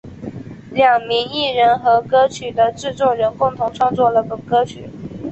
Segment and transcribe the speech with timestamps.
[0.71, 4.89] 两名艺人和歌曲的制作人共同创作了本歌曲。